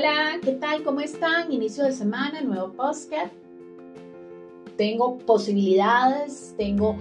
Hola, 0.00 0.38
¿qué 0.42 0.52
tal? 0.52 0.82
¿Cómo 0.82 1.00
están? 1.00 1.52
Inicio 1.52 1.84
de 1.84 1.92
semana, 1.92 2.40
nuevo 2.40 2.72
podcast. 2.72 3.34
Tengo 4.78 5.18
posibilidades, 5.18 6.54
tengo 6.56 6.96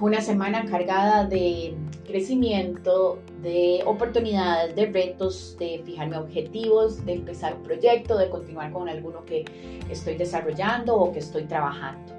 una 0.00 0.20
semana 0.20 0.66
cargada 0.66 1.24
de 1.24 1.74
crecimiento, 2.06 3.18
de 3.42 3.82
oportunidades, 3.86 4.76
de 4.76 4.86
retos, 4.86 5.56
de 5.58 5.82
fijarme 5.84 6.16
objetivos, 6.16 7.04
de 7.04 7.14
empezar 7.14 7.56
un 7.56 7.64
proyecto, 7.64 8.18
de 8.18 8.30
continuar 8.30 8.70
con 8.70 8.88
alguno 8.88 9.24
que 9.24 9.44
estoy 9.90 10.14
desarrollando 10.14 10.94
o 10.94 11.10
que 11.10 11.18
estoy 11.18 11.42
trabajando. 11.42 12.14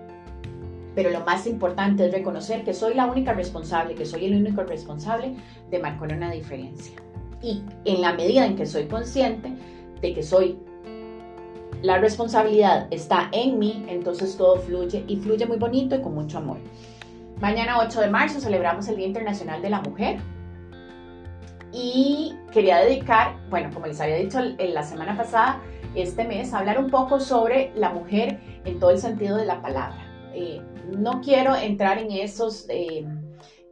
Pero 0.96 1.12
lo 1.12 1.22
más 1.22 1.48
importante 1.48 2.08
es 2.08 2.12
reconocer 2.12 2.66
que 2.66 2.74
soy 2.74 2.94
la 2.94 3.06
única 3.06 3.32
responsable, 3.32 3.96
que 3.96 4.06
soy 4.06 4.26
el 4.26 4.36
único 4.36 4.64
responsable 4.64 5.34
de 5.72 5.80
marcar 5.80 6.12
una 6.12 6.30
diferencia. 6.30 7.05
Y 7.45 7.62
en 7.85 8.02
la 8.02 8.13
medida 8.13 8.44
en 8.44 8.55
que 8.55 8.66
soy 8.66 8.88
consciente 8.88 9.53
de 10.02 10.13
que 10.16 10.23
soy 10.23 10.58
la 11.84 11.99
responsabilidad 11.99 12.88
está 12.90 13.30
en 13.31 13.59
mí, 13.59 13.86
entonces 13.88 14.36
todo 14.36 14.58
fluye 14.58 15.03
y 15.08 15.17
fluye 15.17 15.45
muy 15.45 15.58
bonito 15.58 15.95
y 15.95 16.02
con 16.02 16.16
mucho 16.16 16.39
amor. 16.39 16.58
Mañana 17.39 17.77
8 17.80 18.02
de 18.02 18.09
marzo 18.09 18.39
celebramos 18.39 18.88
el 18.88 18.95
Día 18.95 19.05
Internacional 19.05 19.62
de 19.62 19.70
la 19.70 19.81
Mujer 19.81 20.17
y 21.72 22.34
quería 22.52 22.80
dedicar, 22.80 23.36
bueno, 23.52 23.70
como 23.72 23.86
les 23.86 24.02
había 24.02 24.16
dicho 24.16 24.39
en 24.39 24.73
la 24.73 24.81
semana 24.81 25.16
pasada, 25.16 25.62
este 25.94 26.23
mes, 26.23 26.52
hablar 26.52 26.80
un 26.80 26.89
poco 26.89 27.20
sobre 27.20 27.72
la 27.75 27.91
mujer 27.91 28.39
en 28.66 28.80
todo 28.80 28.89
el 28.89 28.98
sentido 28.98 29.38
de 29.38 29.45
la 29.45 29.62
palabra. 29.62 30.03
Eh, 30.34 30.62
no 30.98 31.22
quiero 31.22 31.55
entrar 31.55 32.00
en 32.00 32.09
esos, 32.09 32.66
eh, 32.70 33.05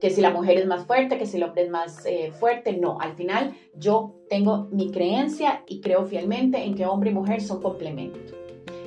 que 0.04 0.10
si 0.10 0.20
la 0.20 0.32
mujer 0.32 0.58
es 0.58 0.66
más 0.66 0.86
fuerte, 0.86 1.18
que 1.18 1.26
si 1.26 1.38
el 1.38 1.44
hombre 1.44 1.64
es 1.64 1.70
más 1.70 2.06
eh, 2.06 2.34
fuerte, 2.38 2.74
no, 2.74 3.00
al 3.00 3.14
final 3.14 3.54
yo 3.74 4.16
tengo 4.30 4.68
mi 4.70 4.92
creencia 4.92 5.64
y 5.66 5.80
creo 5.80 6.04
fielmente 6.04 6.62
en 6.62 6.76
que 6.76 6.86
hombre 6.86 7.12
y 7.12 7.14
mujer 7.14 7.40
son 7.42 7.62
complemento, 7.62 8.20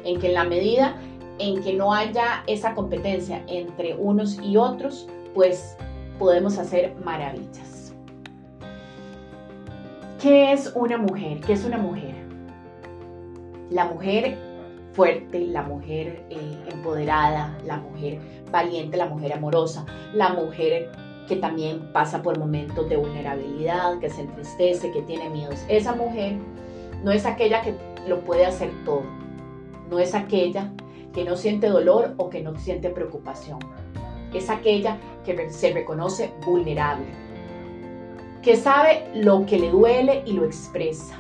en 0.04 0.20
que 0.20 0.26
en 0.26 0.34
la 0.34 0.44
medida 0.44 1.00
en 1.38 1.62
que 1.62 1.72
no 1.72 1.94
haya 1.94 2.44
esa 2.46 2.74
competencia 2.74 3.42
entre 3.46 3.94
unos 3.94 4.38
y 4.42 4.58
otros, 4.58 5.08
pues 5.34 5.78
podemos 6.18 6.58
hacer 6.58 6.94
maravillas. 7.02 7.94
¿Qué 10.20 10.52
es 10.52 10.70
una 10.74 10.98
mujer? 10.98 11.40
¿Qué 11.40 11.54
es 11.54 11.64
una 11.64 11.78
mujer? 11.78 12.14
La 13.70 13.86
mujer 13.86 14.36
fuerte, 14.92 15.46
la 15.46 15.62
mujer 15.62 16.26
eh, 16.28 16.58
empoderada, 16.70 17.56
la 17.64 17.78
mujer 17.78 18.18
valiente, 18.50 18.98
la 18.98 19.06
mujer 19.06 19.32
amorosa, 19.32 19.86
la 20.12 20.34
mujer 20.34 20.90
que 21.26 21.36
también 21.36 21.92
pasa 21.92 22.22
por 22.22 22.38
momentos 22.38 22.88
de 22.88 22.96
vulnerabilidad, 22.96 23.98
que 23.98 24.10
se 24.10 24.22
entristece, 24.22 24.92
que 24.92 25.02
tiene 25.02 25.28
miedos. 25.30 25.64
Esa 25.68 25.94
mujer 25.94 26.36
no 27.02 27.10
es 27.10 27.26
aquella 27.26 27.62
que 27.62 27.74
lo 28.06 28.20
puede 28.20 28.46
hacer 28.46 28.70
todo, 28.84 29.02
no 29.90 29.98
es 29.98 30.14
aquella 30.14 30.72
que 31.12 31.24
no 31.24 31.36
siente 31.36 31.68
dolor 31.68 32.14
o 32.16 32.30
que 32.30 32.42
no 32.42 32.56
siente 32.58 32.90
preocupación. 32.90 33.58
Es 34.32 34.50
aquella 34.50 34.98
que 35.24 35.50
se 35.50 35.72
reconoce 35.72 36.32
vulnerable, 36.44 37.06
que 38.42 38.56
sabe 38.56 39.08
lo 39.14 39.46
que 39.46 39.58
le 39.58 39.70
duele 39.70 40.22
y 40.26 40.32
lo 40.32 40.44
expresa, 40.44 41.16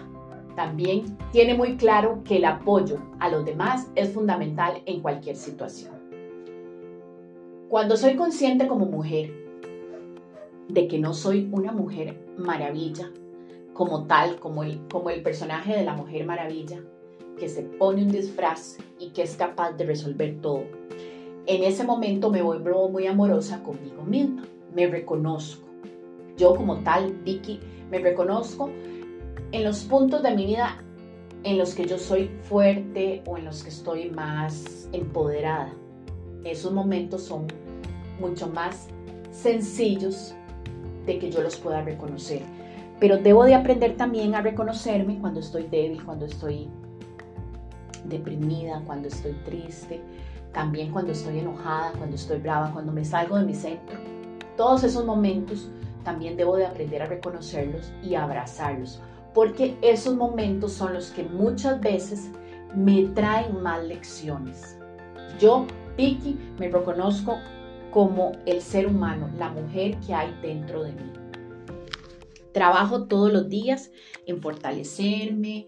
también 0.56 1.18
tiene 1.32 1.54
muy 1.54 1.76
claro 1.76 2.22
que 2.24 2.38
el 2.38 2.46
apoyo 2.46 2.98
a 3.20 3.28
los 3.28 3.44
demás 3.44 3.88
es 3.94 4.12
fundamental 4.12 4.82
en 4.86 5.00
cualquier 5.00 5.36
situación. 5.36 5.94
Cuando 7.68 7.96
soy 7.96 8.16
consciente 8.16 8.66
como 8.66 8.86
mujer 8.86 9.45
de 10.68 10.88
que 10.88 10.98
no 10.98 11.14
soy 11.14 11.48
una 11.52 11.72
mujer 11.72 12.18
maravilla, 12.36 13.10
como 13.72 14.04
tal, 14.06 14.40
como 14.40 14.62
el, 14.62 14.80
como 14.88 15.10
el 15.10 15.22
personaje 15.22 15.76
de 15.76 15.84
la 15.84 15.94
mujer 15.94 16.26
maravilla, 16.26 16.80
que 17.38 17.48
se 17.48 17.62
pone 17.62 18.02
un 18.02 18.10
disfraz 18.10 18.78
y 18.98 19.10
que 19.10 19.22
es 19.22 19.36
capaz 19.36 19.72
de 19.72 19.84
resolver 19.84 20.40
todo, 20.40 20.64
en 21.46 21.62
ese 21.62 21.84
momento 21.84 22.30
me 22.30 22.42
vuelvo 22.42 22.88
muy 22.88 23.06
amorosa 23.06 23.62
conmigo 23.62 24.02
misma, 24.02 24.44
me 24.74 24.88
reconozco. 24.88 25.68
Yo 26.36 26.54
como 26.54 26.78
tal, 26.80 27.12
Vicky, 27.24 27.60
me 27.90 27.98
reconozco 27.98 28.68
en 29.52 29.64
los 29.64 29.84
puntos 29.84 30.22
de 30.22 30.34
mi 30.34 30.46
vida 30.46 30.82
en 31.44 31.58
los 31.58 31.74
que 31.74 31.86
yo 31.86 31.98
soy 31.98 32.30
fuerte 32.42 33.22
o 33.26 33.38
en 33.38 33.44
los 33.44 33.62
que 33.62 33.68
estoy 33.68 34.10
más 34.10 34.88
empoderada. 34.92 35.72
Esos 36.44 36.72
momentos 36.72 37.22
son 37.22 37.46
mucho 38.18 38.48
más 38.48 38.88
sencillos 39.30 40.34
de 41.06 41.18
que 41.18 41.30
yo 41.30 41.42
los 41.42 41.56
pueda 41.56 41.82
reconocer. 41.82 42.42
Pero 42.98 43.18
debo 43.18 43.44
de 43.44 43.54
aprender 43.54 43.96
también 43.96 44.34
a 44.34 44.42
reconocerme 44.42 45.18
cuando 45.18 45.40
estoy 45.40 45.64
débil, 45.64 46.04
cuando 46.04 46.26
estoy 46.26 46.68
deprimida, 48.04 48.82
cuando 48.86 49.08
estoy 49.08 49.32
triste, 49.44 50.00
también 50.52 50.90
cuando 50.90 51.12
estoy 51.12 51.38
enojada, 51.38 51.92
cuando 51.98 52.16
estoy 52.16 52.38
brava, 52.38 52.72
cuando 52.72 52.92
me 52.92 53.04
salgo 53.04 53.36
de 53.36 53.44
mi 53.44 53.54
centro. 53.54 53.98
Todos 54.56 54.84
esos 54.84 55.04
momentos 55.04 55.68
también 56.04 56.36
debo 56.36 56.56
de 56.56 56.66
aprender 56.66 57.02
a 57.02 57.06
reconocerlos 57.06 57.92
y 58.02 58.14
abrazarlos, 58.14 59.00
porque 59.34 59.76
esos 59.82 60.16
momentos 60.16 60.72
son 60.72 60.94
los 60.94 61.10
que 61.10 61.24
muchas 61.24 61.80
veces 61.80 62.30
me 62.74 63.08
traen 63.08 63.60
más 63.62 63.84
lecciones. 63.84 64.78
Yo, 65.38 65.66
Vicky, 65.96 66.38
me 66.58 66.68
reconozco 66.68 67.38
como 67.96 68.32
el 68.44 68.60
ser 68.60 68.86
humano, 68.86 69.30
la 69.38 69.48
mujer 69.48 69.98
que 70.06 70.12
hay 70.12 70.30
dentro 70.42 70.84
de 70.84 70.92
mí. 70.92 71.12
Trabajo 72.52 73.04
todos 73.04 73.32
los 73.32 73.48
días 73.48 73.90
en 74.26 74.42
fortalecerme, 74.42 75.66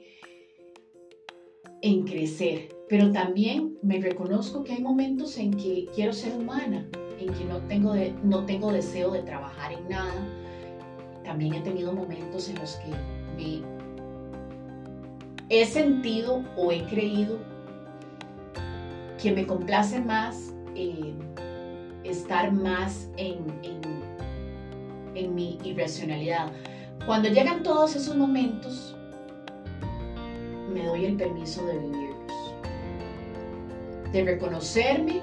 en 1.81 2.03
crecer, 2.05 2.69
pero 2.87 3.13
también 3.13 3.79
me 3.81 3.99
reconozco 3.99 4.63
que 4.63 4.75
hay 4.75 4.83
momentos 4.83 5.39
en 5.39 5.55
que 5.55 5.87
quiero 5.95 6.13
ser 6.13 6.37
humana, 6.37 6.87
en 7.19 7.33
que 7.33 7.47
no 7.47 7.63
tengo, 7.63 7.95
no 8.23 8.45
tengo 8.45 8.73
deseo 8.73 9.11
de 9.11 9.23
trabajar 9.23 9.73
en 9.73 9.89
nada. 9.89 10.29
También 11.25 11.55
he 11.55 11.61
tenido 11.63 11.95
momentos 11.95 12.51
en 12.51 12.59
los 12.59 12.77
que 12.77 13.63
he 15.49 15.65
sentido 15.65 16.45
o 16.59 16.73
he 16.73 16.85
creído 16.85 17.39
que 19.17 19.33
me 19.33 19.47
complace 19.47 19.99
más 19.99 20.55
eh, 20.75 21.15
estar 22.11 22.53
más 22.53 23.09
en, 23.17 23.39
en 25.15 25.35
mi 25.35 25.59
irracionalidad. 25.65 26.53
Cuando 27.07 27.29
llegan 27.29 27.63
todos 27.63 27.97
esos 27.97 28.17
momentos, 28.17 28.97
me 30.73 30.85
doy 30.85 31.07
el 31.07 31.17
permiso 31.17 31.65
de 31.67 31.79
vivirlos, 31.79 32.55
de 34.13 34.25
reconocerme 34.25 35.21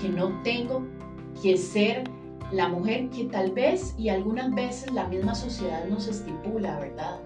que 0.00 0.08
no 0.08 0.42
tengo 0.42 0.82
que 1.42 1.56
ser 1.56 2.04
la 2.52 2.68
mujer 2.68 3.08
que 3.10 3.24
tal 3.24 3.52
vez 3.52 3.94
y 3.98 4.08
algunas 4.08 4.54
veces 4.54 4.92
la 4.92 5.06
misma 5.08 5.34
sociedad 5.34 5.86
nos 5.86 6.06
estipula, 6.06 6.78
¿verdad? 6.78 7.20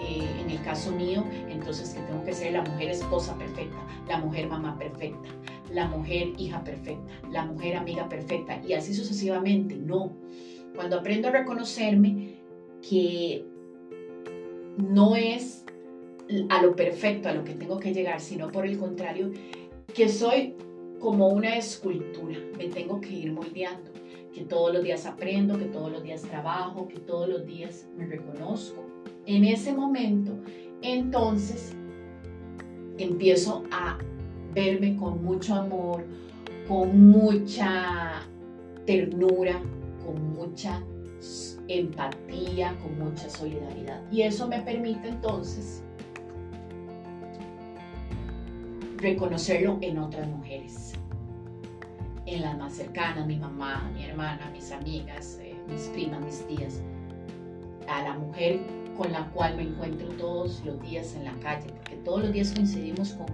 Eh, 0.00 0.28
en 0.40 0.50
el 0.50 0.62
caso 0.62 0.92
mío, 0.92 1.24
entonces 1.48 1.90
que 1.90 2.00
tengo 2.02 2.22
que 2.24 2.32
ser 2.32 2.52
la 2.52 2.62
mujer 2.62 2.90
esposa 2.90 3.34
perfecta, 3.36 3.78
la 4.06 4.18
mujer 4.18 4.48
mamá 4.48 4.78
perfecta, 4.78 5.28
la 5.72 5.86
mujer 5.86 6.32
hija 6.38 6.62
perfecta, 6.64 7.02
la 7.30 7.44
mujer 7.44 7.76
amiga 7.76 8.08
perfecta 8.08 8.60
y 8.66 8.72
así 8.72 8.94
sucesivamente. 8.94 9.76
No, 9.76 10.12
cuando 10.74 10.98
aprendo 10.98 11.28
a 11.28 11.32
reconocerme 11.32 12.36
que 12.88 13.44
no 14.76 15.16
es 15.16 15.64
a 16.50 16.62
lo 16.62 16.76
perfecto, 16.76 17.28
a 17.28 17.32
lo 17.32 17.44
que 17.44 17.54
tengo 17.54 17.78
que 17.78 17.92
llegar, 17.92 18.20
sino 18.20 18.48
por 18.48 18.66
el 18.66 18.78
contrario, 18.78 19.32
que 19.94 20.08
soy 20.08 20.54
como 20.98 21.28
una 21.28 21.56
escultura, 21.56 22.38
me 22.56 22.68
tengo 22.68 23.00
que 23.00 23.10
ir 23.10 23.32
moldeando, 23.32 23.90
que 24.32 24.44
todos 24.44 24.72
los 24.72 24.82
días 24.82 25.06
aprendo, 25.06 25.58
que 25.58 25.66
todos 25.66 25.90
los 25.90 26.02
días 26.02 26.22
trabajo, 26.22 26.88
que 26.88 26.98
todos 26.98 27.28
los 27.28 27.46
días 27.46 27.88
me 27.96 28.06
reconozco 28.06 28.84
en 29.26 29.44
ese 29.44 29.72
momento, 29.72 30.32
entonces 30.82 31.74
empiezo 32.98 33.64
a 33.70 33.98
verme 34.58 34.96
con 34.96 35.22
mucho 35.22 35.54
amor, 35.54 36.04
con 36.66 37.10
mucha 37.12 38.22
ternura, 38.86 39.60
con 40.04 40.34
mucha 40.34 40.82
empatía, 41.68 42.76
con 42.82 42.98
mucha 42.98 43.30
solidaridad. 43.30 44.02
Y 44.10 44.22
eso 44.22 44.48
me 44.48 44.60
permite 44.62 45.10
entonces 45.10 45.84
reconocerlo 48.96 49.78
en 49.80 49.98
otras 49.98 50.26
mujeres, 50.26 50.94
en 52.26 52.42
las 52.42 52.58
más 52.58 52.72
cercanas, 52.72 53.28
mi 53.28 53.36
mamá, 53.36 53.88
mi 53.94 54.06
hermana, 54.06 54.50
mis 54.52 54.72
amigas, 54.72 55.38
eh, 55.40 55.54
mis 55.68 55.82
primas, 55.82 56.20
mis 56.20 56.44
tías, 56.48 56.82
a 57.86 58.02
la 58.02 58.14
mujer 58.14 58.58
con 58.96 59.12
la 59.12 59.24
cual 59.30 59.56
me 59.56 59.62
encuentro 59.62 60.08
todos 60.18 60.64
los 60.64 60.82
días 60.82 61.14
en 61.14 61.26
la 61.26 61.34
calle, 61.34 61.68
porque 61.76 61.94
todos 62.04 62.22
los 62.22 62.32
días 62.32 62.50
coincidimos 62.52 63.12
con 63.12 63.26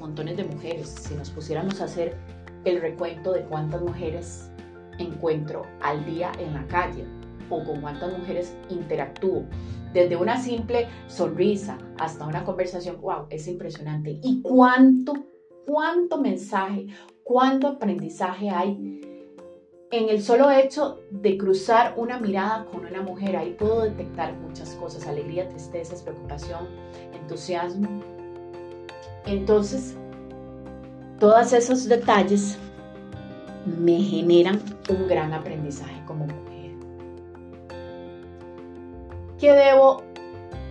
montones 0.00 0.36
de 0.36 0.44
mujeres. 0.44 0.88
Si 0.88 1.14
nos 1.14 1.30
pusiéramos 1.30 1.80
a 1.80 1.84
hacer 1.84 2.16
el 2.64 2.80
recuento 2.80 3.32
de 3.32 3.42
cuántas 3.42 3.80
mujeres 3.82 4.50
encuentro 4.98 5.66
al 5.80 6.04
día 6.04 6.32
en 6.38 6.54
la 6.54 6.66
calle, 6.66 7.06
o 7.50 7.64
con 7.64 7.80
cuántas 7.80 8.16
mujeres 8.16 8.56
interactúo. 8.70 9.44
Desde 9.92 10.16
una 10.16 10.40
simple 10.40 10.88
sonrisa 11.08 11.76
hasta 11.98 12.26
una 12.26 12.44
conversación, 12.44 13.00
wow, 13.00 13.26
es 13.28 13.46
impresionante. 13.48 14.18
Y 14.22 14.40
cuánto, 14.40 15.14
cuánto 15.66 16.20
mensaje, 16.20 16.86
cuánto 17.24 17.66
aprendizaje 17.66 18.50
hay 18.50 19.00
en 19.90 20.08
el 20.08 20.22
solo 20.22 20.52
hecho 20.52 21.00
de 21.10 21.36
cruzar 21.36 21.94
una 21.96 22.20
mirada 22.20 22.66
con 22.66 22.86
una 22.86 23.02
mujer. 23.02 23.36
Ahí 23.36 23.56
puedo 23.58 23.82
detectar 23.82 24.36
muchas 24.38 24.70
cosas, 24.76 25.06
alegría, 25.08 25.48
tristeza, 25.48 25.96
preocupación, 26.04 26.68
entusiasmo. 27.12 28.19
Entonces, 29.26 29.96
todos 31.18 31.52
esos 31.52 31.86
detalles 31.86 32.58
me 33.66 34.00
generan 34.00 34.60
un 34.88 35.06
gran 35.06 35.32
aprendizaje 35.34 36.02
como 36.06 36.26
mujer. 36.26 36.72
¿Qué 39.38 39.52
debo 39.52 40.02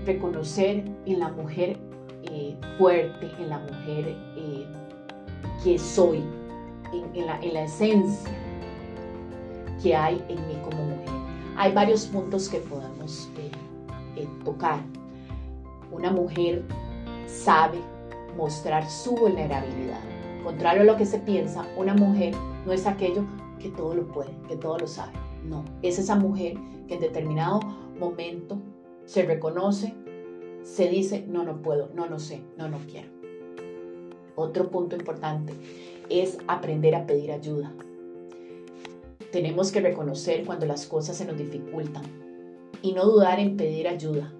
reconocer 0.05 0.83
en 1.05 1.19
la 1.19 1.29
mujer 1.29 1.77
eh, 2.23 2.55
fuerte, 2.77 3.29
en 3.39 3.49
la 3.49 3.59
mujer 3.59 4.15
eh, 4.35 4.65
que 5.63 5.77
soy, 5.77 6.23
en, 7.13 7.25
la, 7.25 7.63
esencia 7.63 8.31
que 9.81 9.95
hay 9.95 10.23
en 10.29 10.47
mí 10.47 10.57
como 10.63 10.83
mujer? 10.83 11.13
Hay 11.57 11.73
varios 11.73 12.05
puntos 12.07 12.49
que 12.49 12.57
podemos 12.59 13.29
eh, 14.15 14.27
tocar. 14.43 14.79
Una 15.91 16.11
mujer 16.11 16.63
sabe 17.27 17.79
mostrar 18.35 18.89
su 18.89 19.15
vulnerabilidad 19.15 20.19
Contrario 20.43 20.81
a 20.83 20.85
lo 20.85 20.95
que 20.95 21.05
se 21.05 21.19
piensa, 21.19 21.67
una 21.77 21.93
mujer 21.93 22.33
no 22.65 22.71
es 22.71 22.87
aquello 22.87 23.23
que 23.59 23.69
todo 23.69 23.93
lo 23.93 24.07
puede, 24.07 24.31
que 24.47 24.55
todo 24.55 24.77
lo 24.77 24.87
sabe. 24.87 25.13
No, 25.45 25.65
es 25.81 25.99
esa 25.99 26.15
mujer 26.15 26.57
que 26.87 26.95
en 26.95 27.01
determinado 27.01 27.59
momento 27.99 28.57
se 29.05 29.23
reconoce, 29.23 29.93
se 30.63 30.87
dice, 30.87 31.25
no, 31.27 31.43
no 31.43 31.61
puedo, 31.61 31.89
no, 31.93 32.07
no 32.07 32.19
sé, 32.19 32.41
no, 32.57 32.69
no 32.69 32.77
quiero. 32.89 33.09
Otro 34.35 34.69
punto 34.69 34.95
importante 34.95 35.53
es 36.09 36.37
aprender 36.47 36.95
a 36.95 37.05
pedir 37.05 37.31
ayuda. 37.31 37.73
Tenemos 39.31 39.71
que 39.71 39.81
reconocer 39.81 40.45
cuando 40.45 40.65
las 40.65 40.87
cosas 40.87 41.17
se 41.17 41.25
nos 41.25 41.37
dificultan 41.37 42.03
y 42.81 42.93
no 42.93 43.05
dudar 43.05 43.39
en 43.39 43.57
pedir 43.57 43.87
ayuda 43.87 44.33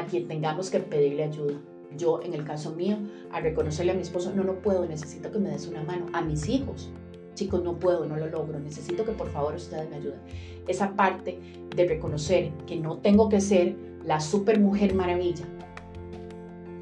a 0.00 0.06
quien 0.06 0.28
tengamos 0.28 0.70
que 0.70 0.80
pedirle 0.80 1.24
ayuda 1.24 1.54
yo, 1.96 2.20
en 2.22 2.34
el 2.34 2.44
caso 2.44 2.72
mío, 2.72 2.98
al 3.32 3.42
reconocerle 3.42 3.92
a 3.92 3.94
mi 3.94 4.02
esposo, 4.02 4.32
no, 4.34 4.44
no 4.44 4.54
puedo, 4.54 4.86
necesito 4.86 5.30
que 5.30 5.38
me 5.38 5.50
des 5.50 5.66
una 5.66 5.82
mano. 5.82 6.06
A 6.12 6.22
mis 6.22 6.48
hijos, 6.48 6.90
chicos, 7.34 7.62
no 7.62 7.78
puedo, 7.78 8.06
no 8.06 8.16
lo 8.16 8.26
logro, 8.28 8.58
necesito 8.60 9.04
que 9.04 9.12
por 9.12 9.30
favor 9.30 9.54
ustedes 9.54 9.88
me 9.90 9.96
ayuden. 9.96 10.20
Esa 10.68 10.94
parte 10.94 11.38
de 11.74 11.86
reconocer 11.86 12.52
que 12.66 12.76
no 12.76 12.98
tengo 12.98 13.28
que 13.28 13.40
ser 13.40 13.74
la 14.04 14.20
super 14.20 14.60
mujer 14.60 14.94
maravilla 14.94 15.44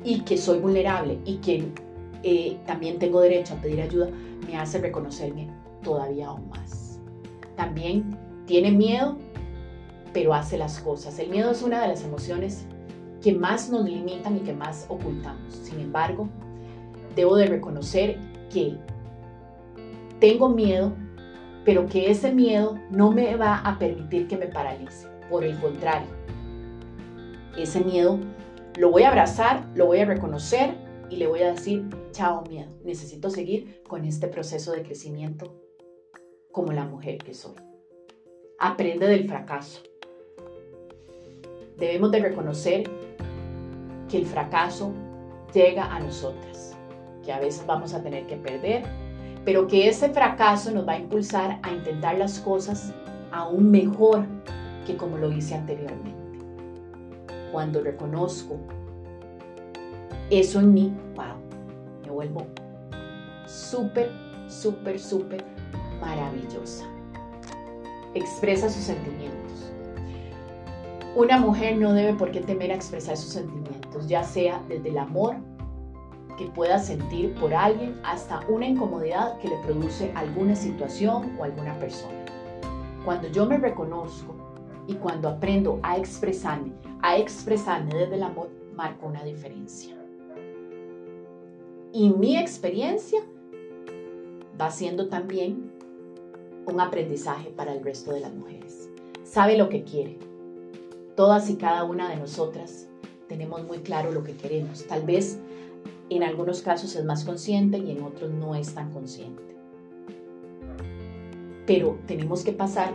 y 0.04 0.20
que 0.20 0.36
soy 0.36 0.58
vulnerable 0.58 1.18
y 1.24 1.36
que 1.36 1.64
eh, 2.22 2.58
también 2.66 2.98
tengo 2.98 3.20
derecho 3.20 3.54
a 3.54 3.62
pedir 3.62 3.80
ayuda, 3.80 4.10
me 4.46 4.56
hace 4.56 4.78
reconocerme 4.78 5.48
todavía 5.82 6.28
aún 6.28 6.48
más. 6.50 7.00
También 7.56 8.16
tiene 8.46 8.70
miedo, 8.70 9.16
pero 10.12 10.34
hace 10.34 10.58
las 10.58 10.80
cosas. 10.80 11.18
El 11.18 11.30
miedo 11.30 11.50
es 11.50 11.62
una 11.62 11.80
de 11.80 11.88
las 11.88 12.04
emociones 12.04 12.66
que 13.22 13.34
más 13.34 13.70
nos 13.70 13.84
limitan 13.84 14.36
y 14.36 14.40
que 14.40 14.52
más 14.52 14.86
ocultamos. 14.88 15.52
Sin 15.54 15.80
embargo, 15.80 16.28
debo 17.16 17.36
de 17.36 17.46
reconocer 17.46 18.18
que 18.52 18.76
tengo 20.20 20.48
miedo, 20.48 20.92
pero 21.64 21.86
que 21.86 22.10
ese 22.10 22.32
miedo 22.32 22.78
no 22.90 23.10
me 23.10 23.36
va 23.36 23.58
a 23.58 23.78
permitir 23.78 24.28
que 24.28 24.36
me 24.36 24.46
paralice. 24.46 25.08
Por 25.28 25.44
el 25.44 25.58
contrario, 25.58 26.08
ese 27.56 27.80
miedo 27.80 28.18
lo 28.76 28.90
voy 28.90 29.02
a 29.02 29.08
abrazar, 29.08 29.68
lo 29.74 29.86
voy 29.86 29.98
a 29.98 30.06
reconocer 30.06 30.74
y 31.10 31.16
le 31.16 31.26
voy 31.26 31.42
a 31.42 31.52
decir, 31.52 31.88
chao 32.12 32.44
miedo, 32.48 32.70
necesito 32.84 33.30
seguir 33.30 33.82
con 33.86 34.04
este 34.04 34.28
proceso 34.28 34.72
de 34.72 34.82
crecimiento 34.82 35.60
como 36.52 36.72
la 36.72 36.84
mujer 36.84 37.18
que 37.18 37.34
soy. 37.34 37.54
Aprende 38.58 39.06
del 39.06 39.28
fracaso. 39.28 39.82
Debemos 41.76 42.10
de 42.10 42.20
reconocer 42.20 43.07
que 44.08 44.18
el 44.18 44.26
fracaso 44.26 44.92
llega 45.52 45.94
a 45.94 46.00
nosotras, 46.00 46.76
que 47.24 47.32
a 47.32 47.40
veces 47.40 47.64
vamos 47.66 47.94
a 47.94 48.02
tener 48.02 48.26
que 48.26 48.36
perder, 48.36 48.84
pero 49.44 49.66
que 49.66 49.88
ese 49.88 50.10
fracaso 50.10 50.70
nos 50.70 50.86
va 50.86 50.92
a 50.92 50.98
impulsar 50.98 51.58
a 51.62 51.72
intentar 51.72 52.18
las 52.18 52.40
cosas 52.40 52.92
aún 53.30 53.70
mejor 53.70 54.26
que 54.86 54.96
como 54.96 55.16
lo 55.16 55.32
hice 55.32 55.54
anteriormente. 55.54 56.14
Cuando 57.52 57.82
reconozco 57.82 58.58
eso 60.30 60.60
en 60.60 60.74
mí, 60.74 60.94
wow, 61.14 61.36
me 62.04 62.10
vuelvo 62.10 62.46
súper, 63.46 64.10
súper, 64.46 64.98
súper 64.98 65.44
maravillosa. 66.00 66.84
Expresa 68.14 68.68
sus 68.68 68.84
sentimientos. 68.84 69.72
Una 71.16 71.38
mujer 71.38 71.78
no 71.78 71.92
debe 71.92 72.14
por 72.14 72.30
qué 72.30 72.40
temer 72.40 72.70
a 72.70 72.74
expresar 72.74 73.16
sus 73.16 73.32
sentimientos, 73.32 73.77
ya 74.06 74.22
sea 74.22 74.62
desde 74.68 74.90
el 74.90 74.98
amor 74.98 75.36
que 76.36 76.46
pueda 76.46 76.78
sentir 76.78 77.34
por 77.34 77.52
alguien 77.52 77.98
hasta 78.04 78.40
una 78.48 78.66
incomodidad 78.66 79.38
que 79.38 79.48
le 79.48 79.56
produce 79.58 80.12
alguna 80.14 80.54
situación 80.54 81.36
o 81.38 81.44
alguna 81.44 81.76
persona. 81.78 82.24
Cuando 83.04 83.28
yo 83.28 83.46
me 83.46 83.58
reconozco 83.58 84.34
y 84.86 84.94
cuando 84.94 85.28
aprendo 85.28 85.80
a 85.82 85.96
expresarme, 85.96 86.72
a 87.02 87.16
expresarme 87.16 87.94
desde 87.94 88.14
el 88.14 88.22
amor, 88.22 88.50
marco 88.74 89.06
una 89.06 89.24
diferencia. 89.24 89.96
Y 91.92 92.10
mi 92.10 92.36
experiencia 92.36 93.20
va 94.60 94.70
siendo 94.70 95.08
también 95.08 95.72
un 96.66 96.80
aprendizaje 96.80 97.50
para 97.50 97.72
el 97.72 97.82
resto 97.82 98.12
de 98.12 98.20
las 98.20 98.34
mujeres. 98.34 98.88
Sabe 99.24 99.56
lo 99.56 99.68
que 99.68 99.82
quiere, 99.82 100.18
Todas 101.18 101.50
y 101.50 101.56
cada 101.56 101.82
una 101.82 102.08
de 102.08 102.14
nosotras 102.14 102.88
tenemos 103.28 103.64
muy 103.66 103.78
claro 103.78 104.10
lo 104.10 104.24
que 104.24 104.34
queremos. 104.34 104.84
Tal 104.86 105.04
vez 105.04 105.38
en 106.10 106.22
algunos 106.22 106.62
casos 106.62 106.96
es 106.96 107.04
más 107.04 107.24
consciente 107.24 107.78
y 107.78 107.90
en 107.90 108.02
otros 108.02 108.30
no 108.32 108.54
es 108.54 108.74
tan 108.74 108.90
consciente. 108.90 109.42
Pero 111.66 111.98
tenemos 112.06 112.42
que 112.42 112.52
pasar 112.52 112.94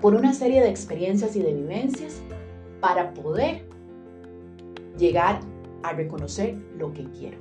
por 0.00 0.14
una 0.14 0.34
serie 0.34 0.60
de 0.60 0.68
experiencias 0.68 1.36
y 1.36 1.40
de 1.40 1.54
vivencias 1.54 2.20
para 2.80 3.14
poder 3.14 3.64
llegar 4.98 5.40
a 5.82 5.92
reconocer 5.92 6.56
lo 6.76 6.92
que 6.92 7.04
quiero. 7.04 7.38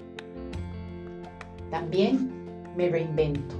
También 1.71 2.31
me 2.77 2.89
reinvento. 2.89 3.55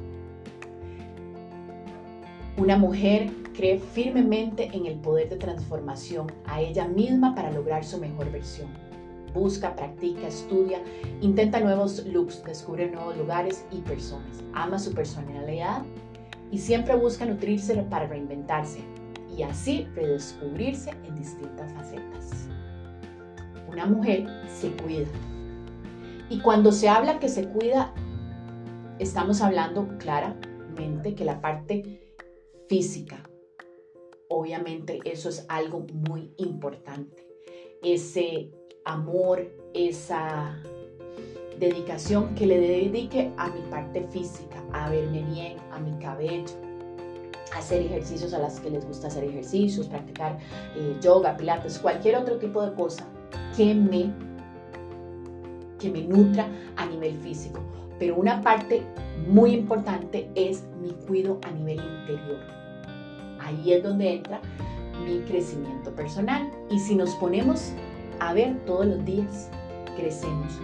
Una 2.57 2.77
mujer 2.77 3.31
cree 3.53 3.79
firmemente 3.79 4.69
en 4.73 4.85
el 4.85 4.95
poder 4.95 5.29
de 5.29 5.37
transformación 5.37 6.31
a 6.45 6.61
ella 6.61 6.87
misma 6.87 7.35
para 7.35 7.51
lograr 7.51 7.85
su 7.85 7.97
mejor 7.99 8.31
versión. 8.31 8.69
Busca, 9.33 9.75
practica, 9.75 10.27
estudia, 10.27 10.83
intenta 11.21 11.59
nuevos 11.59 12.05
looks, 12.05 12.43
descubre 12.43 12.89
nuevos 12.91 13.17
lugares 13.17 13.65
y 13.71 13.77
personas. 13.81 14.43
Ama 14.53 14.77
su 14.77 14.93
personalidad 14.93 15.83
y 16.51 16.59
siempre 16.59 16.95
busca 16.95 17.25
nutrirse 17.25 17.75
para 17.83 18.07
reinventarse 18.07 18.81
y 19.35 19.43
así 19.43 19.87
redescubrirse 19.95 20.91
en 21.03 21.15
distintas 21.15 21.73
facetas. 21.73 22.47
Una 23.67 23.87
mujer 23.87 24.27
se 24.47 24.71
cuida. 24.73 25.07
Y 26.29 26.39
cuando 26.39 26.71
se 26.71 26.89
habla 26.89 27.19
que 27.19 27.29
se 27.29 27.47
cuida, 27.49 27.91
estamos 28.99 29.41
hablando 29.41 29.87
claramente 29.97 31.15
que 31.15 31.25
la 31.25 31.41
parte 31.41 32.01
física, 32.67 33.23
obviamente 34.33 34.99
eso 35.05 35.29
es 35.29 35.45
algo 35.47 35.85
muy 35.93 36.33
importante. 36.37 37.27
Ese 37.83 38.49
amor, 38.83 39.47
esa 39.75 40.57
dedicación 41.59 42.33
que 42.33 42.47
le 42.47 42.59
dedique 42.59 43.31
a 43.37 43.49
mi 43.49 43.61
parte 43.69 44.07
física, 44.07 44.63
a 44.73 44.89
verme 44.89 45.21
bien, 45.23 45.57
a 45.71 45.79
mi 45.79 45.91
cabello, 45.99 46.51
hacer 47.55 47.83
ejercicios 47.83 48.33
a 48.33 48.39
las 48.39 48.59
que 48.59 48.71
les 48.71 48.85
gusta 48.87 49.07
hacer 49.07 49.23
ejercicios, 49.23 49.87
practicar 49.87 50.39
eh, 50.75 50.97
yoga, 50.99 51.37
pilates, 51.37 51.77
cualquier 51.77 52.15
otro 52.15 52.37
tipo 52.37 52.65
de 52.65 52.73
cosa 52.73 53.07
que 53.55 53.75
me, 53.75 54.11
que 55.77 55.91
me 55.91 56.01
nutra 56.01 56.47
a 56.75 56.87
nivel 56.87 57.15
físico. 57.17 57.59
Pero 57.99 58.15
una 58.15 58.41
parte 58.41 58.81
muy 59.27 59.53
importante 59.53 60.27
es 60.33 60.63
mi 60.81 60.91
cuido 61.05 61.39
a 61.43 61.51
nivel 61.51 61.79
interior 61.79 62.62
Ahí 63.53 63.73
es 63.73 63.83
donde 63.83 64.13
entra 64.15 64.41
mi 65.05 65.19
crecimiento 65.21 65.91
personal. 65.91 66.49
Y 66.69 66.79
si 66.79 66.95
nos 66.95 67.11
ponemos 67.15 67.73
a 68.19 68.33
ver 68.33 68.57
todos 68.65 68.85
los 68.85 69.05
días, 69.05 69.49
crecemos. 69.95 70.59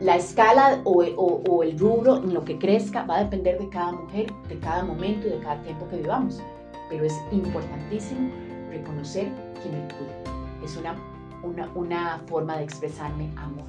La 0.00 0.16
escala 0.16 0.80
o, 0.84 1.02
el 1.02 1.78
rubro 1.78 2.16
en 2.16 2.32
lo 2.32 2.44
que 2.44 2.58
crezca 2.58 3.04
va 3.04 3.18
a 3.18 3.24
depender 3.24 3.58
de 3.58 3.68
cada 3.68 3.92
mujer, 3.92 4.32
de 4.48 4.58
cada 4.58 4.84
momento 4.84 5.26
y 5.26 5.30
de 5.30 5.38
cada 5.40 5.60
tiempo 5.62 5.88
que 5.88 5.96
vivamos. 5.96 6.40
pero 6.88 7.04
es 7.04 7.14
importantísimo 7.30 8.30
reconocer 8.68 9.28
que 9.62 9.68
me 9.68 9.86
cuido. 9.94 10.64
Es 10.64 10.76
una, 10.76 10.96
una, 11.44 11.70
una 11.74 12.18
forma 12.26 12.56
de 12.56 12.64
expresarme 12.64 13.30
amor. 13.36 13.66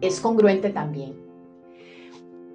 Es 0.00 0.20
congruente 0.20 0.70
también. 0.70 1.14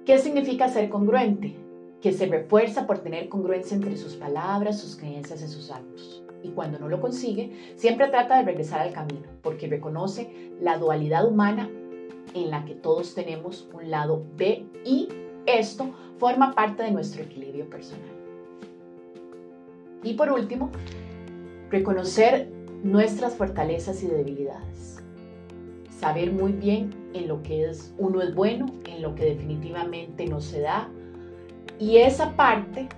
¿Qué 0.04 0.18
significa 0.18 0.68
ser 0.68 0.88
congruente? 0.88 1.54
Que 2.02 2.12
se 2.12 2.26
refuerza 2.26 2.86
por 2.86 2.98
tener 2.98 3.30
congruencia 3.30 3.74
entre 3.74 3.96
sus 3.96 4.14
palabras, 4.16 4.78
sus 4.78 4.96
creencias 4.96 5.40
y 5.40 5.48
sus 5.48 5.70
actos. 5.70 6.22
Y 6.42 6.50
cuando 6.50 6.78
no 6.78 6.88
lo 6.88 7.00
consigue, 7.00 7.74
siempre 7.76 8.08
trata 8.08 8.36
de 8.36 8.44
regresar 8.44 8.80
al 8.80 8.92
camino, 8.92 9.28
porque 9.40 9.68
reconoce 9.68 10.52
la 10.60 10.76
dualidad 10.76 11.26
humana 11.26 11.70
en 12.34 12.50
la 12.50 12.64
que 12.64 12.74
todos 12.74 13.14
tenemos 13.14 13.68
un 13.72 13.90
lado 13.90 14.24
B 14.36 14.66
y 14.84 15.08
esto 15.46 15.92
forma 16.18 16.54
parte 16.54 16.82
de 16.82 16.90
nuestro 16.90 17.22
equilibrio 17.22 17.68
personal. 17.68 18.10
Y 20.02 20.14
por 20.14 20.30
último, 20.30 20.70
reconocer 21.70 22.50
nuestras 22.82 23.36
fortalezas 23.36 24.02
y 24.02 24.08
debilidades. 24.08 25.02
Saber 25.90 26.32
muy 26.32 26.52
bien 26.52 26.90
en 27.14 27.28
lo 27.28 27.42
que 27.42 27.68
es, 27.68 27.94
uno 27.98 28.22
es 28.22 28.34
bueno, 28.34 28.66
en 28.86 29.02
lo 29.02 29.14
que 29.14 29.24
definitivamente 29.24 30.26
no 30.26 30.40
se 30.40 30.60
da. 30.60 30.88
Y 31.82 31.96
esa 31.96 32.36
parte 32.36 32.88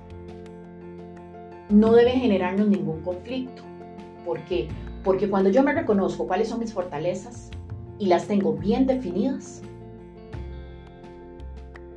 no 1.71 1.95
debe 1.95 2.11
generarnos 2.11 2.69
ningún 2.69 3.01
conflicto. 3.01 3.63
¿Por 4.27 4.41
qué? 4.41 4.69
Porque 5.03 5.31
cuando 5.31 5.49
yo 5.49 5.63
me 5.63 5.73
reconozco 5.73 6.27
cuáles 6.27 6.51
son 6.51 6.59
mis 6.61 6.75
fortalezas 6.75 7.51
y 7.99 8.09
las 8.09 8.27
tengo 8.27 8.53
bien 8.53 8.87
definidas, 8.87 9.63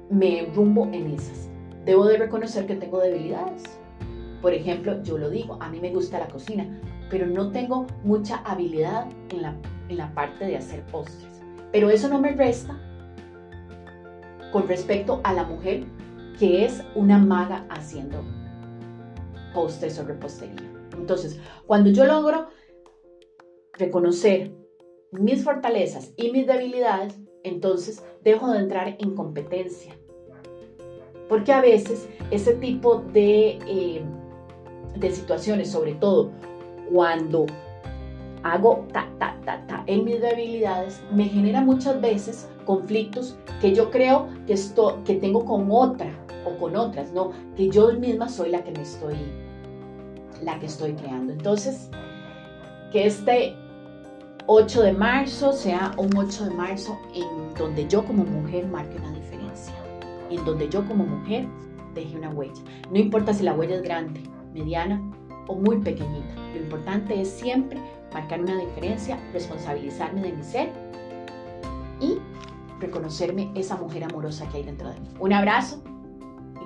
me 0.10 0.50
rumbo 0.56 0.86
en 0.94 1.08
esas. 1.08 1.50
Debo 1.84 2.06
de 2.06 2.20
reconocer 2.20 2.65
que 2.65 2.77
tengo 2.77 3.00
debilidades. 3.00 3.63
Por 4.41 4.53
ejemplo, 4.53 5.03
yo 5.03 5.17
lo 5.17 5.29
digo, 5.29 5.58
a 5.60 5.67
mí 5.67 5.82
me 5.82 5.91
gusta 5.91 6.20
la 6.20 6.27
cocina, 6.29 6.79
pero 7.10 7.27
no 7.27 7.51
tengo 7.51 7.86
mucha 8.06 8.38
habilidad 8.46 9.08
en 9.32 9.41
la, 9.41 9.58
en 9.89 9.98
la 9.98 10.13
parte 10.13 10.46
de 10.46 10.56
hacer 10.56 10.86
postres. 10.86 11.41
Pero 11.74 11.89
eso 11.89 12.08
no 12.08 12.22
me 12.22 12.32
resta 12.32 12.79
con 14.53 14.70
respecto 14.70 15.20
a 15.25 15.34
la 15.34 15.44
mujer 15.44 15.84
que 16.39 16.65
es 16.65 16.84
una 16.96 17.17
maga 17.17 17.65
haciendo 17.70 18.24
postres 19.53 19.98
o 20.00 20.03
repostería. 20.03 20.70
Entonces, 20.98 21.39
cuando 21.65 21.89
yo 21.89 22.06
logro 22.06 22.48
reconocer 23.74 24.51
mis 25.12 25.44
fortalezas 25.44 26.13
y 26.15 26.32
mis 26.32 26.48
debilidades, 26.48 27.17
entonces 27.44 28.03
dejo 28.24 28.51
de 28.51 28.60
entrar 28.60 28.96
en 29.00 29.15
competencia. 29.15 29.96
Porque 31.29 31.51
a 31.51 31.62
veces 31.62 32.08
ese 32.32 32.53
tipo 32.53 33.00
de, 33.13 33.60
eh, 33.67 34.01
de 34.96 35.12
situaciones, 35.12 35.72
sobre 35.72 35.94
todo 35.96 36.32
cuando 36.91 37.46
hago 38.44 38.86
ta, 38.94 39.10
ta, 39.20 39.38
ta, 39.46 39.65
ta 39.67 39.84
en 39.88 40.06
mis 40.06 40.22
debilidades, 40.22 41.01
me 41.12 41.25
genera 41.25 41.62
muchas 41.62 42.00
veces 42.00 42.50
conflictos 42.65 43.38
que 43.62 43.74
yo 43.74 43.89
creo 43.91 44.27
que, 44.46 44.53
esto, 44.53 45.01
que 45.03 45.15
tengo 45.15 45.44
con 45.46 45.67
otra 45.70 46.12
o 46.48 46.58
con 46.58 46.75
otras, 46.75 47.12
no, 47.12 47.32
que 47.56 47.70
yo 47.70 47.92
misma 47.94 48.30
soy 48.30 48.50
la 48.50 48.63
que 48.63 48.72
me 48.72 48.82
estoy, 48.82 49.16
la 50.44 50.60
que 50.60 50.68
estoy 50.68 50.94
creando. 50.94 51.34
Entonces, 51.34 51.89
que 52.92 53.06
este 53.06 53.56
8 54.48 54.82
de 54.82 54.94
marzo 54.94 55.51
sea 55.51 55.94
un 55.98 56.16
8 56.16 56.46
de 56.46 56.51
marzo 56.51 56.98
en 57.13 57.54
donde 57.58 57.88
yo 57.88 58.06
como 58.06 58.24
mujer 58.24 58.68
marque 58.68 58.98
una 58.98 59.12
diferencia, 59.12 59.74
en 60.30 60.44
donde 60.46 60.70
yo 60.70 60.88
como 60.88 61.06
mujer 61.06 61.48
deje 61.94 62.16
una 62.16 62.30
huella. 62.30 62.62
No 62.92 62.98
importa 62.98 63.34
si 63.34 63.44
la 63.44 63.54
huella 63.54 63.75
es 63.75 63.82
grande, 63.82 64.22
mediana 64.54 65.01
o 65.48 65.56
muy 65.56 65.80
pequeñita, 65.80 66.36
lo 66.54 66.60
importante 66.62 67.20
es 67.20 67.30
siempre 67.30 67.80
marcar 68.13 68.42
una 68.42 68.58
diferencia, 68.58 69.20
responsabilizarme 69.34 70.22
de 70.22 70.32
mi 70.34 70.44
ser 70.44 70.70
y 72.00 72.18
reconocerme 72.80 73.51
esa 73.56 73.75
mujer 73.75 74.04
amorosa 74.04 74.48
que 74.50 74.58
hay 74.58 74.63
dentro 74.63 74.89
de 74.89 75.00
mí. 75.00 75.10
Un 75.20 75.34
abrazo 75.34 75.82